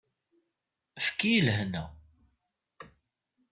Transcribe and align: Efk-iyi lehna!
Efk-iyi 0.99 1.41
lehna! 1.45 1.83